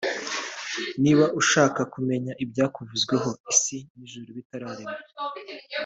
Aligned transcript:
Niba 1.03 1.25
ushaka 1.41 1.81
kumenya 1.93 2.31
ibyakuvuzweho 2.43 3.29
isi 3.51 3.77
n'ijuru 3.95 4.29
bitararemwa 4.37 4.99